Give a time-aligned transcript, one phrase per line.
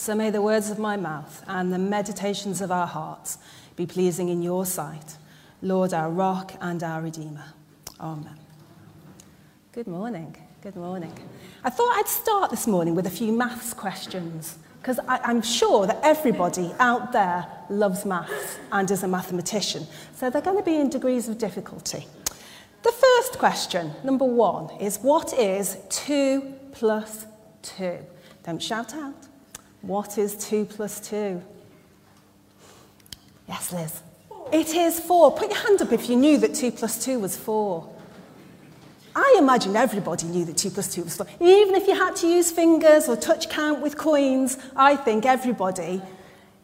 [0.00, 3.36] So may the words of my mouth and the meditations of our hearts
[3.76, 5.18] be pleasing in your sight,
[5.60, 7.44] Lord, our rock and our redeemer.
[8.00, 8.38] Amen.
[9.72, 10.34] Good morning.
[10.62, 11.12] Good morning.
[11.62, 16.00] I thought I'd start this morning with a few maths questions because I'm sure that
[16.02, 19.86] everybody out there loves maths and is a mathematician.
[20.14, 22.06] So they're going to be in degrees of difficulty.
[22.84, 27.26] The first question, number one, is what is 2 plus
[27.60, 27.98] 2?
[28.44, 29.26] Don't shout out.
[29.82, 31.42] What is 2 plus 2?
[33.48, 34.02] Yes, Liz.
[34.52, 35.32] It is 4.
[35.32, 37.88] Put your hand up if you knew that 2 plus 2 was 4.
[39.14, 41.26] I imagine everybody knew that 2 plus 2 was 4.
[41.40, 46.00] Even if you had to use fingers or touch count with coins, I think everybody,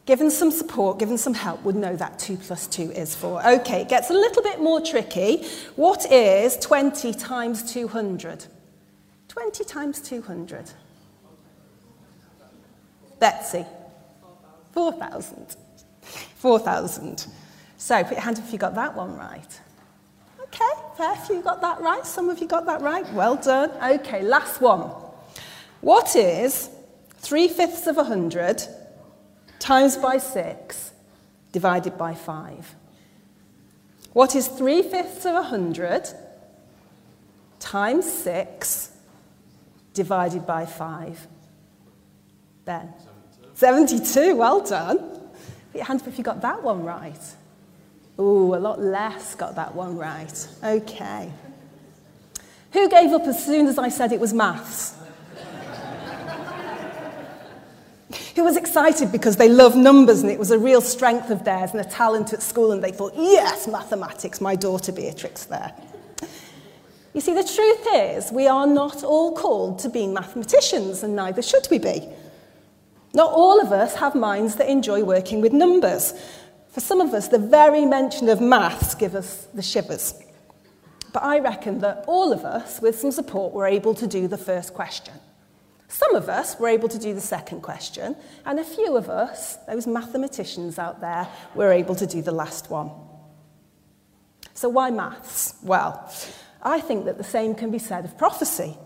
[0.04, 3.48] given some support, given some help, would know that 2 plus 2 is 4.
[3.48, 5.44] Okay, it gets a little bit more tricky.
[5.74, 8.46] What is 20 times 200?
[9.28, 10.70] 20 times 200.
[13.18, 13.64] Betsy.
[14.72, 15.56] 4,000.
[16.02, 17.26] 4,000.
[17.76, 19.60] So put your hand up if you got that one right.
[20.42, 20.64] Okay,
[20.96, 22.06] fair few got that right.
[22.06, 23.10] Some of you got that right.
[23.12, 23.70] Well done.
[23.82, 24.90] Okay, last one.
[25.80, 26.70] What is
[27.18, 28.62] 3 fifths of 100
[29.58, 30.92] times by 6
[31.52, 32.74] divided by 5?
[34.12, 36.08] What is 3 fifths of 100
[37.58, 38.92] times 6
[39.92, 41.26] divided by 5?
[42.64, 42.92] Ben?
[43.56, 44.04] 72.
[44.04, 44.98] 72, well done.
[44.98, 47.34] Put your hands up if you got that one right.
[48.20, 50.48] Ooh, a lot less got that one right.
[50.62, 51.32] Okay.
[52.72, 54.94] Who gave up as soon as I said it was maths?
[58.34, 61.70] Who was excited because they love numbers and it was a real strength of theirs
[61.70, 65.72] and a talent at school and they thought, yes, mathematics, my daughter Beatrix there.
[67.14, 71.40] You see, the truth is, we are not all called to being mathematicians, and neither
[71.40, 72.06] should we be.
[73.16, 76.12] Not all of us have minds that enjoy working with numbers.
[76.68, 80.12] For some of us, the very mention of maths give us the shivers.
[81.14, 84.36] But I reckon that all of us, with some support, were able to do the
[84.36, 85.14] first question.
[85.88, 89.56] Some of us were able to do the second question, and a few of us,
[89.66, 92.90] those mathematicians out there, were able to do the last one.
[94.52, 95.54] So, why maths?
[95.62, 96.12] Well,
[96.60, 98.76] I think that the same can be said of prophecy.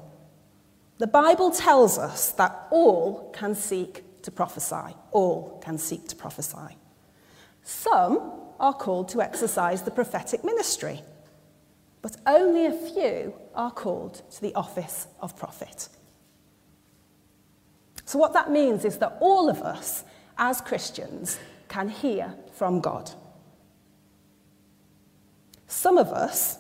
[0.98, 4.94] The Bible tells us that all can seek to prophesy.
[5.12, 6.76] All can seek to prophesy.
[7.62, 11.00] Some are called to exercise the prophetic ministry,
[12.02, 15.88] but only a few are called to the office of prophet.
[18.04, 20.04] So, what that means is that all of us,
[20.36, 21.38] as Christians,
[21.68, 23.10] can hear from God.
[25.68, 26.58] Some of us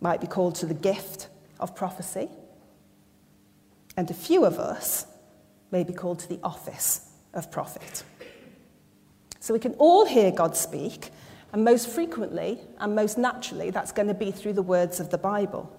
[0.00, 1.28] might be called to the gift
[1.58, 2.28] of prophecy,
[3.96, 5.06] and a few of us
[5.70, 8.02] may be called to the office of prophet.
[9.40, 11.10] So we can all hear God speak,
[11.52, 15.18] and most frequently and most naturally, that's going to be through the words of the
[15.18, 15.72] Bible.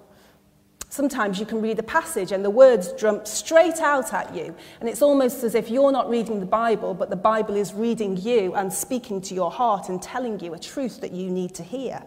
[0.90, 4.88] Sometimes you can read a passage and the words jump straight out at you, and
[4.88, 8.56] it's almost as if you're not reading the Bible, but the Bible is reading you
[8.56, 12.02] and speaking to your heart and telling you a truth that you need to hear.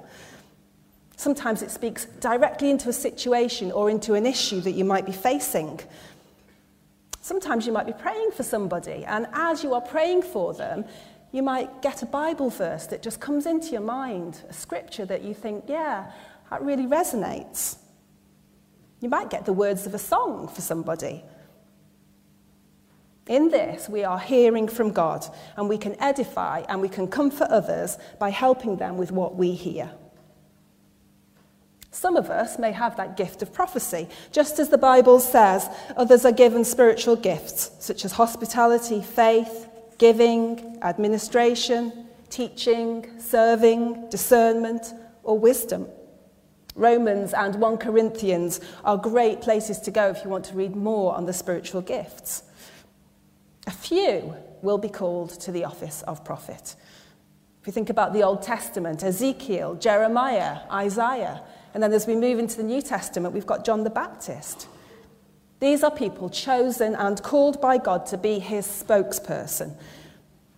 [1.20, 5.12] Sometimes it speaks directly into a situation or into an issue that you might be
[5.12, 5.78] facing.
[7.20, 10.86] Sometimes you might be praying for somebody, and as you are praying for them,
[11.30, 15.22] you might get a Bible verse that just comes into your mind, a scripture that
[15.22, 16.10] you think, yeah,
[16.48, 17.76] that really resonates.
[19.02, 21.22] You might get the words of a song for somebody.
[23.26, 25.26] In this, we are hearing from God,
[25.58, 29.52] and we can edify and we can comfort others by helping them with what we
[29.52, 29.92] hear.
[32.00, 34.08] Some of us may have that gift of prophecy.
[34.32, 35.68] Just as the Bible says,
[35.98, 39.68] others are given spiritual gifts, such as hospitality, faith,
[39.98, 44.94] giving, administration, teaching, serving, discernment,
[45.24, 45.86] or wisdom.
[46.74, 51.14] Romans and 1 Corinthians are great places to go if you want to read more
[51.14, 52.44] on the spiritual gifts.
[53.66, 56.76] A few will be called to the office of prophet.
[57.60, 61.42] If you think about the Old Testament, Ezekiel, Jeremiah, Isaiah,
[61.74, 64.66] and then as we move into the New Testament, we've got John the Baptist.
[65.60, 69.76] These are people chosen and called by God to be his spokesperson.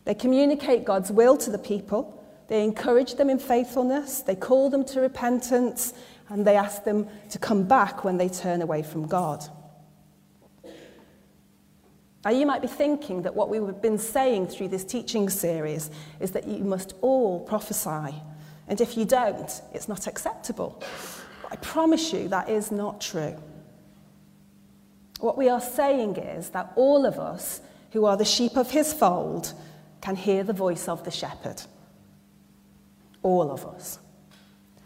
[0.04, 2.18] They communicate God's will to the people,
[2.48, 5.94] they encourage them in faithfulness, they call them to repentance,
[6.28, 9.44] and they ask them to come back when they turn away from God.
[12.24, 16.30] Now, you might be thinking that what we've been saying through this teaching series is
[16.32, 18.14] that you must all prophesy.
[18.72, 20.82] And if you don't, it's not acceptable.
[21.42, 23.36] But I promise you that is not true.
[25.20, 27.60] What we are saying is that all of us
[27.90, 29.52] who are the sheep of his fold
[30.00, 31.60] can hear the voice of the shepherd.
[33.22, 33.98] All of us.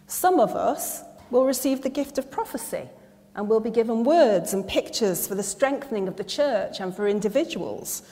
[0.08, 2.88] Some of us will receive the gift of prophecy
[3.36, 7.06] and will be given words and pictures for the strengthening of the church and for
[7.06, 8.02] individuals.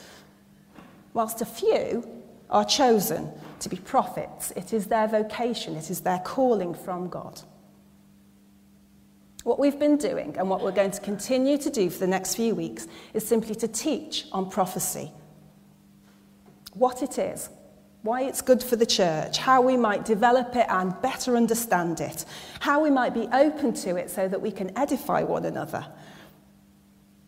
[1.15, 2.07] Whilst a few
[2.49, 3.29] are chosen
[3.65, 7.41] to be prophets, it is their vocation, it is their calling from God.
[9.43, 12.35] What we've been doing and what we're going to continue to do for the next
[12.35, 15.11] few weeks is simply to teach on prophecy.
[16.73, 17.51] What it is,
[18.03, 22.25] why it's good for the church, how we might develop it and better understand it,
[22.61, 25.87] how we might be open to it so that we can edify one another.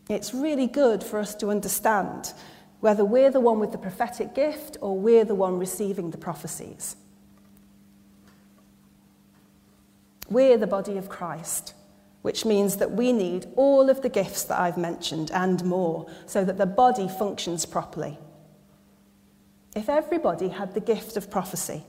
[0.08, 2.32] It's really good for us to understand
[2.80, 6.96] whether we're the one with the prophetic gift or we're the one receiving the prophecies.
[10.28, 11.74] We're the body of Christ
[12.26, 16.44] which means that we need all of the gifts that I've mentioned and more so
[16.44, 18.18] that the body functions properly.
[19.76, 21.84] If everybody had the gift of prophecy,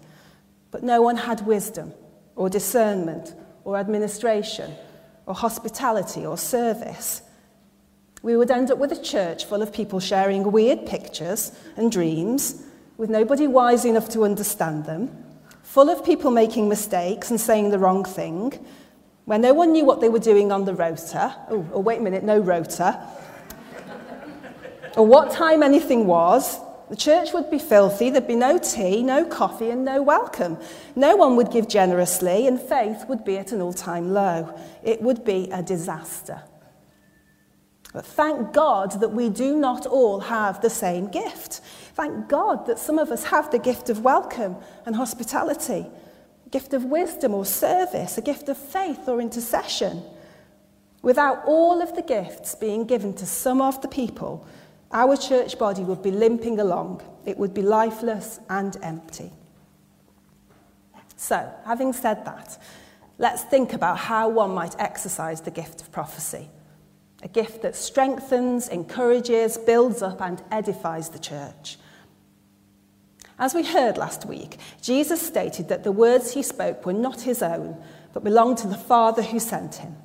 [0.70, 1.92] but no one had wisdom
[2.36, 3.34] or discernment
[3.64, 4.76] or administration
[5.26, 7.24] or hospitality or service,
[8.24, 12.64] we would end up with a church full of people sharing weird pictures and dreams
[12.98, 15.24] with nobody wise enough to understand them,
[15.62, 18.54] full of people making mistakes and saying the wrong thing,
[19.26, 21.36] where no one knew what they were doing on the rota.
[21.50, 23.00] Oh, oh wait a minute, no rota.
[24.98, 26.60] or what time anything was.
[26.90, 30.58] The church would be filthy, there'd be no tea, no coffee, and no welcome.
[30.96, 34.58] No one would give generously, and faith would be at an all time low.
[34.84, 36.42] It would be a disaster.
[37.94, 41.62] But thank God that we do not all have the same gift.
[41.96, 45.88] Thank God that some of us have the gift of welcome and hospitality
[46.46, 50.02] a gift of wisdom or service, a gift of faith or intercession.
[51.02, 54.48] Without all of the gifts being given to some of the people,
[54.92, 57.02] our church body would be limping along.
[57.26, 59.32] It would be lifeless and empty.
[61.18, 62.58] So, having said that,
[63.18, 66.50] let's think about how one might exercise the gift of prophecy.
[67.24, 71.78] A gift that strengthens, encourages, builds up, and edifies the church.
[73.40, 77.42] As we heard last week, Jesus stated that the words he spoke were not his
[77.42, 77.82] own,
[78.14, 79.96] but belonged to the Father who sent him.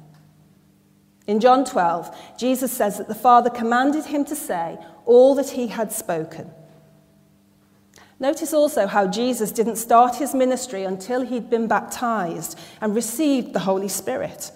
[1.27, 5.69] In John 12, Jesus says that the Father commanded him to say all that he
[5.69, 6.51] had spoken.
[8.19, 13.61] Notice also how Jesus didn't start his ministry until he'd been baptized and received the
[13.61, 14.53] Holy Spirit,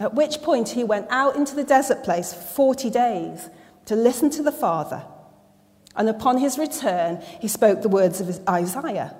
[0.00, 3.50] at which point he went out into the desert place for 40 days
[3.86, 5.02] to listen to the Father
[5.98, 9.16] and upon his return, he spoke the words of Isaiah.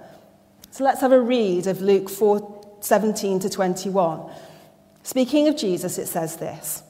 [0.70, 4.30] So let's have a read of Luke 4 17 to 21.
[5.02, 6.84] Speaking of Jesus, it says this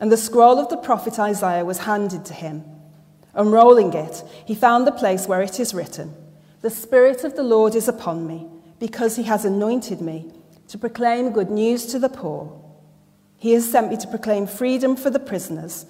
[0.00, 2.64] And the scroll of the prophet Isaiah was handed to him.
[3.34, 6.14] Unrolling it, he found the place where it is written
[6.62, 8.46] The Spirit of the Lord is upon me,
[8.78, 10.32] because he has anointed me
[10.68, 12.65] to proclaim good news to the poor.
[13.46, 15.86] He has sent me to proclaim freedom for the prisoners,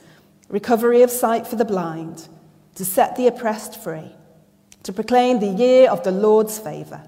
[0.51, 2.29] recovery of sight for the blind
[2.75, 4.13] to set the oppressed free,
[4.83, 7.01] to proclaim the year of the Lord's favour.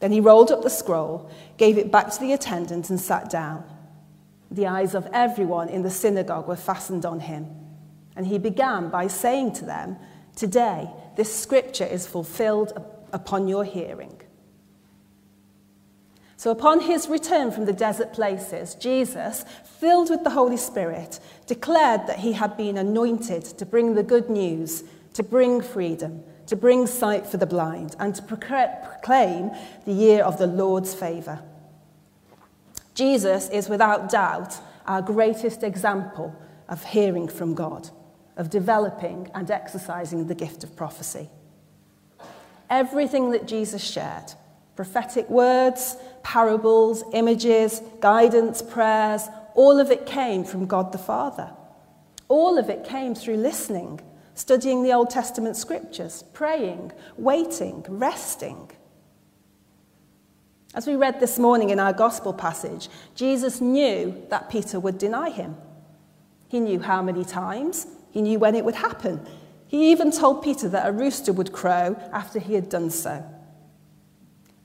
[0.00, 3.64] Then he rolled up the scroll, gave it back to the attendant, and sat down.
[4.50, 7.46] The eyes of everyone in the synagogue were fastened on him.
[8.16, 9.98] And he began by saying to them,
[10.36, 12.72] Today, this scripture is fulfilled
[13.12, 14.22] upon your hearing.
[16.44, 22.06] So, upon his return from the desert places, Jesus, filled with the Holy Spirit, declared
[22.06, 24.84] that he had been anointed to bring the good news,
[25.14, 29.52] to bring freedom, to bring sight for the blind, and to proclaim
[29.86, 31.42] the year of the Lord's favour.
[32.92, 34.54] Jesus is without doubt
[34.86, 36.36] our greatest example
[36.68, 37.88] of hearing from God,
[38.36, 41.30] of developing and exercising the gift of prophecy.
[42.68, 44.34] Everything that Jesus shared,
[44.76, 51.52] prophetic words, parables, images, guidance, prayers, all of it came from God the Father.
[52.28, 54.00] All of it came through listening,
[54.34, 58.70] studying the Old Testament scriptures, praying, waiting, resting.
[60.74, 65.30] As we read this morning in our gospel passage, Jesus knew that Peter would deny
[65.30, 65.56] him.
[66.48, 69.24] He knew how many times, he knew when it would happen.
[69.68, 73.24] He even told Peter that a rooster would crow after he had done so.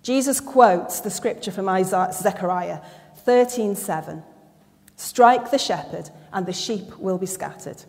[0.02, 2.80] Jesus quotes the scripture from Isaiah, Zechariah
[3.26, 4.24] 13:7.
[4.96, 7.84] Strike the shepherd, and the sheep will be scattered.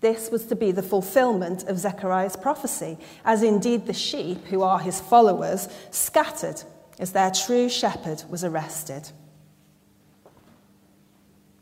[0.00, 4.78] This was to be the fulfillment of Zechariah's prophecy, as indeed the sheep, who are
[4.78, 6.62] his followers, scattered
[6.98, 9.10] as their true shepherd was arrested.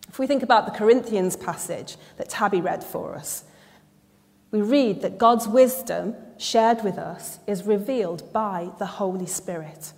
[0.08, 3.44] If we think about the Corinthians passage that Tabby read for us,
[4.50, 9.92] we read that God's wisdom shared with us is revealed by the Holy Spirit.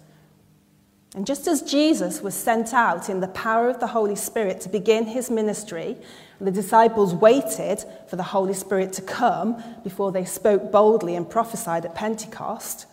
[1.14, 4.68] And just as Jesus was sent out in the power of the Holy Spirit to
[4.68, 5.96] begin his ministry,
[6.40, 11.84] the disciples waited for the Holy Spirit to come before they spoke boldly and prophesied
[11.84, 12.86] at Pentecost,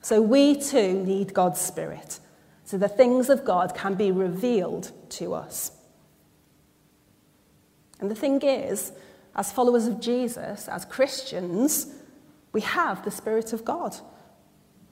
[0.00, 2.18] so we too need God's Spirit,
[2.64, 5.70] so the things of God can be revealed to us.
[8.00, 8.92] And the thing is,
[9.36, 11.86] as followers of Jesus, as Christians,
[12.54, 13.96] we have the Spirit of God.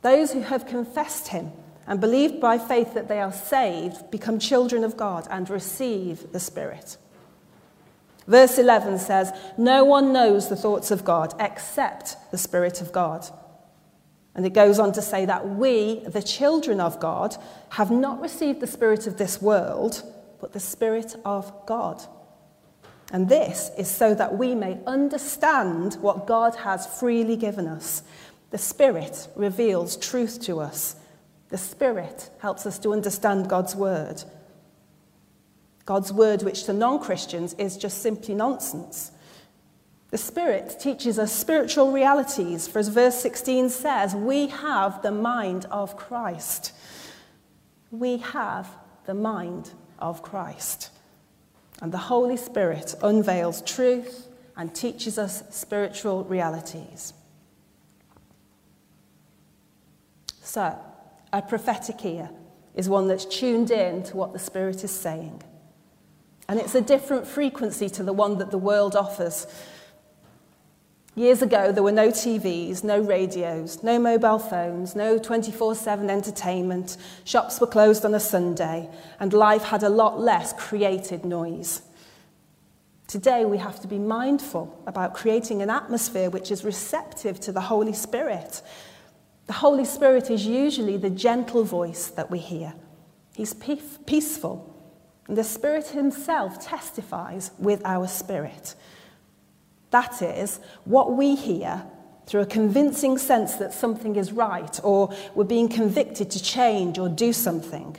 [0.03, 1.53] Those who have confessed Him
[1.87, 6.41] and believed by faith that they are saved become children of God and receive the
[6.41, 6.99] Spirit.
[8.27, 13.27] Verse 11 says, No one knows the thoughts of God except the Spirit of God.
[14.35, 17.37] And it goes on to say that we, the children of God,
[17.71, 20.03] have not received the Spirit of this world,
[20.41, 22.03] but the Spirit of God
[23.13, 28.03] and this is so that we may understand what God has freely given us.
[28.51, 30.97] The Spirit reveals truth to us.
[31.51, 34.25] The Spirit helps us to understand God's Word.
[35.85, 39.13] God's Word, which to non Christians is just simply nonsense.
[40.09, 45.67] The Spirit teaches us spiritual realities, for as verse 16 says, we have the mind
[45.71, 46.73] of Christ.
[47.91, 48.69] We have
[49.05, 50.91] the mind of Christ.
[51.83, 57.13] And the Holy Spirit unveils truth and teaches us spiritual realities.
[60.43, 60.79] So,
[61.33, 62.31] a prophetic ear
[62.77, 65.43] is one that's tuned in to what the Spirit is saying.
[66.49, 69.47] And it's a different frequency to the one that the world offers.
[71.15, 76.97] Years ago, there were no TVs, no radios, no mobile phones, no 24 7 entertainment,
[77.25, 78.89] shops were closed on a Sunday,
[79.21, 81.83] and life had a lot less created noise.
[83.09, 87.61] Today, we have to be mindful about creating an atmosphere which is receptive to the
[87.61, 88.63] Holy Spirit.
[89.49, 92.73] The Holy Spirit is usually the gentle voice that we hear,
[93.35, 94.75] He's peaceful,
[95.29, 98.75] and the Spirit Himself testifies with our spirit.
[99.93, 101.85] That is, what we hear
[102.27, 107.09] through a convincing sense that something is right or we're being convicted to change or
[107.09, 107.97] do something.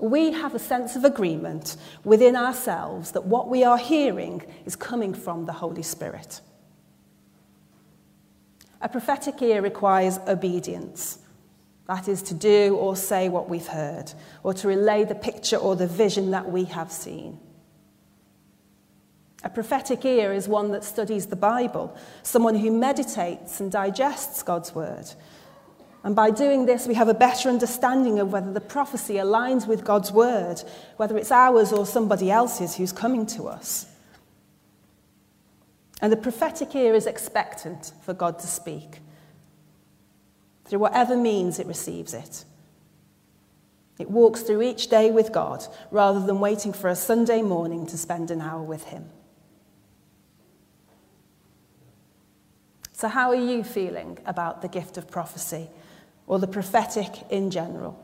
[0.00, 5.14] We have a sense of agreement within ourselves that what we are hearing is coming
[5.14, 6.40] from the Holy Spirit.
[8.82, 11.20] A prophetic ear requires obedience.
[11.86, 14.12] That is to do or say what we've heard,
[14.42, 17.38] or to relay the picture or the vision that we have seen.
[19.44, 24.74] A prophetic ear is one that studies the Bible, someone who meditates and digests God's
[24.74, 25.04] word.
[26.02, 29.84] And by doing this, we have a better understanding of whether the prophecy aligns with
[29.84, 30.62] God's word,
[30.96, 33.86] whether it's ours or somebody else's who's coming to us.
[36.00, 39.00] And the prophetic ear is expectant for God to speak
[40.64, 42.44] through whatever means it receives it.
[43.98, 47.98] It walks through each day with God rather than waiting for a Sunday morning to
[47.98, 49.10] spend an hour with Him.
[52.94, 55.68] So, how are you feeling about the gift of prophecy
[56.28, 57.98] or the prophetic in general?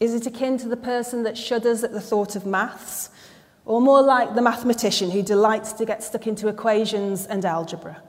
[0.00, 3.10] Is it akin to the person that shudders at the thought of maths,
[3.66, 8.02] or more like the mathematician who delights to get stuck into equations and algebra?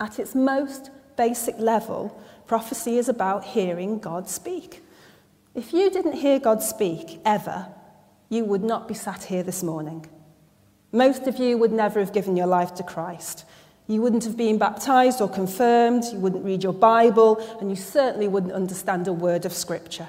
[0.00, 4.82] At its most basic level, prophecy is about hearing God speak.
[5.54, 7.66] If you didn't hear God speak ever,
[8.30, 10.06] you would not be sat here this morning.
[10.92, 13.44] Most of you would never have given your life to Christ.
[13.86, 18.28] You wouldn't have been baptized or confirmed, you wouldn't read your Bible, and you certainly
[18.28, 20.08] wouldn't understand a word of Scripture.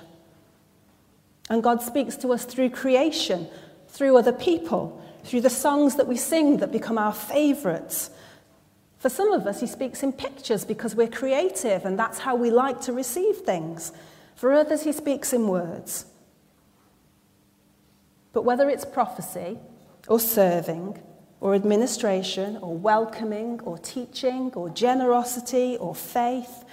[1.50, 3.48] And God speaks to us through creation,
[3.90, 8.10] through other people, through the songs that we sing that become our favorites.
[9.00, 12.52] For some of us, He speaks in pictures because we're creative and that's how we
[12.52, 13.92] like to receive things.
[14.36, 16.06] For others, He speaks in words.
[18.34, 19.60] But whether it's prophecy,
[20.08, 21.02] or serving
[21.40, 26.64] or administration or welcoming or teaching or generosity or faith,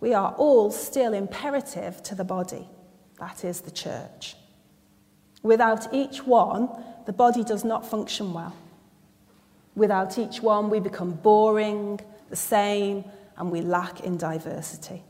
[0.00, 2.68] we are all still imperative to the body,
[3.18, 4.36] that is, the church.
[5.42, 6.68] Without each one,
[7.06, 8.54] the body does not function well.
[9.74, 13.04] Without each one, we become boring, the same,
[13.36, 15.02] and we lack in diversity.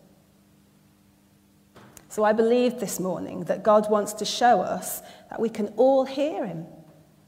[2.11, 6.05] So I believe this morning that God wants to show us that we can all
[6.05, 6.67] hear Him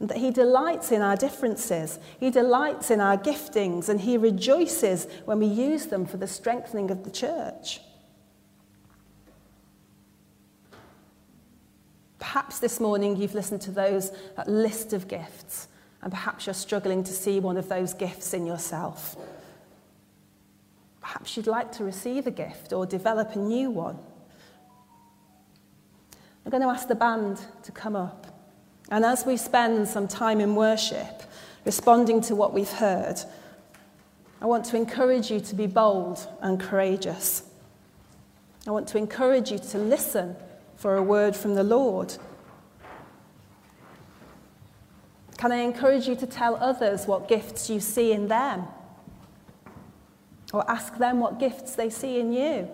[0.08, 5.38] that He delights in our differences, He delights in our giftings, and He rejoices when
[5.38, 7.80] we use them for the strengthening of the church.
[12.18, 15.68] Perhaps this morning you've listened to those that list of gifts,
[16.02, 19.16] and perhaps you're struggling to see one of those gifts in yourself.
[21.00, 23.98] Perhaps you'd like to receive a gift or develop a new one.
[26.44, 28.29] I'm going to ask the band to come up.
[28.90, 31.22] And as we spend some time in worship,
[31.64, 33.20] responding to what we've heard,
[34.40, 37.44] I want to encourage you to be bold and courageous.
[38.66, 40.34] I want to encourage you to listen
[40.76, 42.14] for a word from the Lord.
[45.36, 48.66] Can I encourage you to tell others what gifts you see in them?
[50.52, 52.68] Or ask them what gifts they see in you?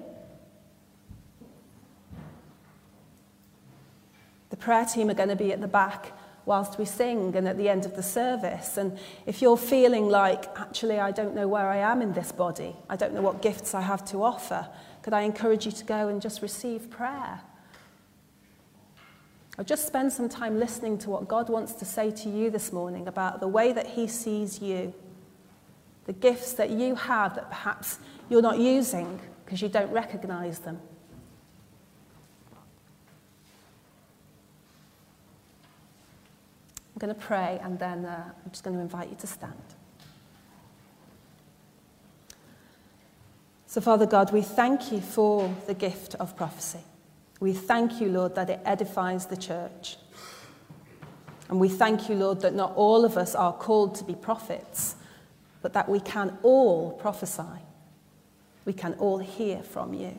[4.56, 6.12] The prayer team are going to be at the back
[6.46, 8.78] whilst we sing and at the end of the service.
[8.78, 12.74] And if you're feeling like, actually, I don't know where I am in this body,
[12.88, 14.68] I don't know what gifts I have to offer,
[15.02, 17.40] could I encourage you to go and just receive prayer?
[19.58, 22.72] Or just spend some time listening to what God wants to say to you this
[22.72, 24.94] morning about the way that He sees you,
[26.04, 27.98] the gifts that you have that perhaps
[28.28, 30.80] you're not using because you don't recognize them.
[36.96, 39.52] I'm going to pray and then uh, I'm just going to invite you to stand.
[43.66, 46.80] So, Father God, we thank you for the gift of prophecy.
[47.38, 49.98] We thank you, Lord, that it edifies the church.
[51.50, 54.96] And we thank you, Lord, that not all of us are called to be prophets,
[55.60, 57.42] but that we can all prophesy.
[58.64, 60.18] We can all hear from you.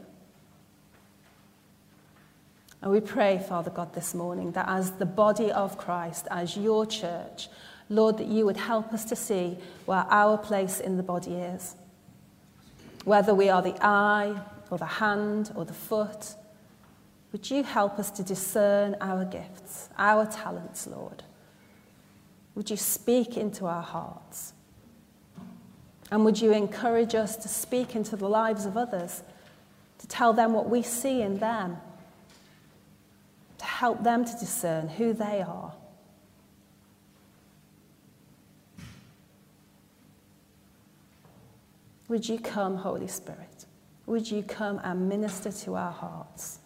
[2.82, 6.86] And we pray, Father God, this morning that as the body of Christ, as your
[6.86, 7.50] church,
[7.90, 11.76] Lord, that you would help us to see where our place in the body is.
[13.06, 16.36] Whether we are the eye, or the hand, or the foot,
[17.32, 21.24] would you help us to discern our gifts, our talents, Lord?
[22.56, 24.54] Would you speak into our hearts?
[26.10, 29.24] And would you encourage us to speak into the lives of others,
[30.00, 31.78] to tell them what we see in them?
[33.58, 35.74] To help them to discern who they are.
[42.08, 43.66] Would you come, Holy Spirit?
[44.06, 46.60] Would you come and minister to our hearts?